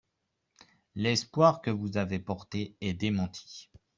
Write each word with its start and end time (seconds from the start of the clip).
L’espoir 0.95 1.61
que 1.61 1.69
vous 1.69 1.95
avez 1.97 2.17
porté 2.17 2.75
est 2.81 2.93
démenti. 2.95 3.69